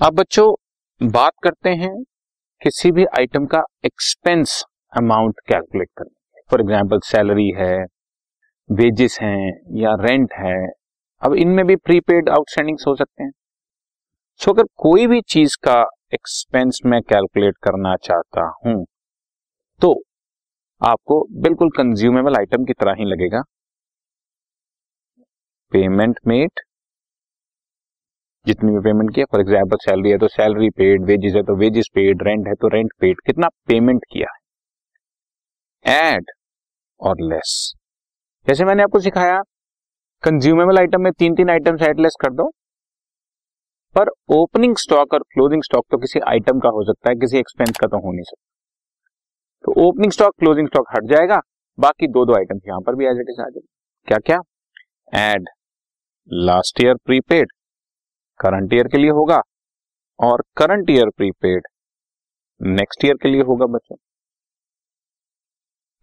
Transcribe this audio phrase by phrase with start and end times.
[0.00, 0.44] अब बच्चों
[1.00, 1.92] बात करते हैं
[2.62, 4.52] किसी भी आइटम का एक्सपेंस
[4.92, 7.74] अमाउंट कैलकुलेट करने फॉर एग्ज़ाम्पल सैलरी है
[8.70, 9.50] वेजेस हैं
[9.80, 10.54] या रेंट है
[11.22, 13.30] अब इनमें भी प्रीपेड आउटस्टैंडिंग हो सकते हैं।
[14.40, 15.78] सो so, अगर कोई भी चीज़ का
[16.14, 18.84] एक्सपेंस मैं कैलकुलेट करना चाहता हूँ
[19.80, 19.92] तो
[20.80, 23.42] आपको बिल्कुल कंज्यूमेबल आइटम की तरह ही लगेगा।
[25.72, 26.60] पेमेंट मेड
[28.46, 31.88] जितनी भी पेमेंट किया फॉर एग्ज़ाम्पल सैलरी है तो सैलरी पेड वेजेस है तो वेजेस
[31.94, 34.38] पेड रेंट है तो रेंट पेड कितना पेमेंट किया है?
[36.14, 36.30] एड
[37.00, 37.52] और लेस
[38.46, 39.40] जैसे मैंने आपको सिखाया
[40.22, 42.50] कंज्यूमेबल आइटम में तीन तीन आइटम एड लेस कर दो।
[43.96, 47.76] पर ओपनिंग स्टॉक और क्लोजिंग स्टॉक तो किसी आइटम का हो सकता है, किसी एक्सपेंस
[47.78, 48.44] का तो हो नहीं सकता।
[49.64, 51.40] तो ओपनिंग स्टॉक क्लोजिंग स्टॉक हट जाएगा,
[51.78, 53.66] बाकी दो दो आइटम यहाँ पर भी एज इट इज़ आ जाएगी
[54.08, 54.38] क्या क्या
[55.22, 55.48] add
[56.30, 57.52] last year prepaid
[58.40, 59.40] current year के लिए होगा
[60.18, 61.66] और current year prepaid
[62.60, 63.96] next year के लिए होगा बच्चों।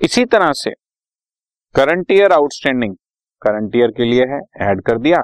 [0.00, 0.70] इसी तरह से
[1.74, 2.94] current year outstanding
[3.42, 5.22] current year के लिए है, ऐड कर दिया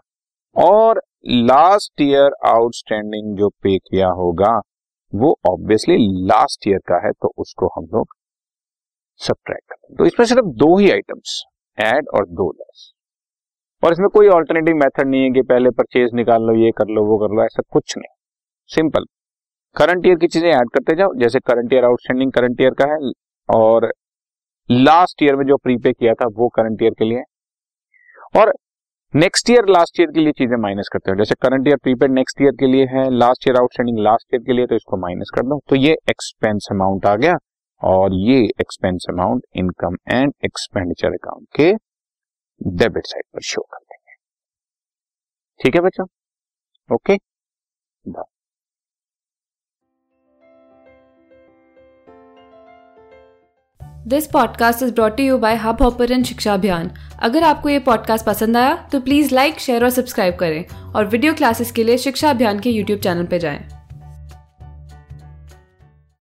[0.56, 4.58] और लास्ट ईयर आउटस्टैंडिंग जो पे किया होगा,
[5.12, 5.96] वो ऑब्वियसली
[6.28, 8.14] लास्ट ईयर का है तो उसको हम लोग
[9.20, 11.42] सब्ट्रैक्ट करें तो इसमें सिर्फ़ दो ही आइटम्स
[11.78, 12.92] एड और दो लेस
[13.82, 17.04] और इसमें कोई ऑल्टरनेटिव मेथड नहीं है कि पहले परचेज निकाल लो, ये कर लो,
[17.04, 18.14] वो कर लो, ऐसा कुछ नहीं।
[18.70, 19.04] सिंपल
[19.76, 23.12] करंट ईयर की चीज़ें ऐड करते जाओ, जैसे current year outstanding current year का है,
[23.48, 23.92] और
[24.68, 27.22] लास्ट ईयर में जो प्रीपे किया था, वो करंट ईयर के लिए।
[28.34, 28.52] और
[29.14, 32.40] नेक्स्ट ईयर लास्ट ईयर के लिए चीज़ें माइनस करते हो। जैसे current year prepaid next
[32.42, 35.42] year के लिए है last year outstanding last year के लिए तो इसको माइनस कर
[35.42, 37.34] दो। तो ये एक्सपेंस अमाउंट आ गया,
[37.82, 41.72] और ये expense amount income and expenditure account के
[42.66, 44.14] डेबिट साइड पर शो कर देंगे।
[45.62, 46.06] ठीक है बच्चों?
[46.94, 47.16] Okay?
[48.08, 48.24] Bye.
[54.06, 56.90] This podcast is brought you by Hubhopper Shiksha Abhiyan
[57.22, 61.34] अगर आपको ये पॉडकास्ट पसंद आया तो प्लीज़ लाइक शेयर और सब्सक्राइब करें और वीडियो
[61.34, 63.81] क्लासेस के लिए शिक्षा अभियान के यूट्यूब चैनल पर जाएँ।